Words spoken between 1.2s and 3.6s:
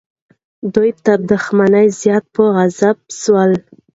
دښمن زیات په عذاب سول.